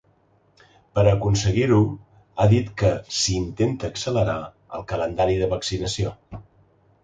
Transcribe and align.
Per 0.99 1.03
aconseguir-ho, 1.09 1.77
ha 2.39 2.47
dit 2.55 2.73
que 2.83 2.91
“s’intenta 3.19 3.93
accelerar” 3.95 4.41
el 4.79 4.89
calendari 4.95 5.41
de 5.45 5.55
vaccinació. 5.57 6.19